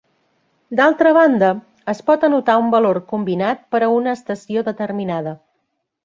D'altra 0.77 1.09
banda, 1.17 1.49
es 1.91 1.99
pot 2.07 2.23
anotar 2.27 2.55
un 2.61 2.71
valor 2.75 2.99
combinat 3.11 3.61
per 3.75 3.81
a 3.89 3.89
una 3.97 4.15
estació 4.19 4.65
determinada. 4.71 5.35